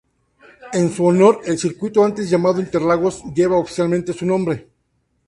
[0.73, 4.67] En su honor, el circuito antes llamado Interlagos lleva oficialmente su nombre.